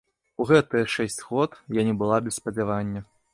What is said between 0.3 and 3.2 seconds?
У гэтыя шэсць год я не была без спадзявання.